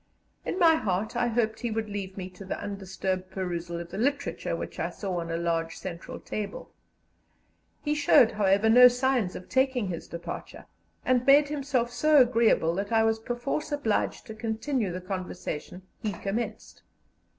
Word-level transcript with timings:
In 0.43 0.57
my 0.57 0.73
heart 0.73 1.15
I 1.15 1.27
hoped 1.27 1.59
he 1.59 1.69
would 1.69 1.87
leave 1.87 2.17
me 2.17 2.27
to 2.31 2.43
the 2.43 2.59
undisturbed 2.59 3.29
perusal 3.29 3.79
of 3.79 3.91
the 3.91 3.99
literature 3.99 4.55
which 4.55 4.79
I 4.79 4.89
saw 4.89 5.19
on 5.19 5.29
a 5.29 5.37
large 5.37 5.77
centre 5.77 6.17
table. 6.17 6.71
He 7.83 7.93
showed, 7.93 8.31
however, 8.31 8.67
no 8.67 8.87
signs 8.87 9.35
of 9.35 9.47
taking 9.47 9.89
his 9.89 10.07
departure, 10.07 10.65
and 11.05 11.23
made 11.27 11.49
himself 11.49 11.91
so 11.91 12.17
agreeable 12.19 12.73
that 12.73 12.91
I 12.91 13.03
was 13.03 13.19
perforce 13.19 13.71
obliged 13.71 14.25
to 14.25 14.33
continue 14.33 14.91
the 14.91 15.01
conversation 15.01 15.83
he 16.01 16.13
commenced. 16.13 16.81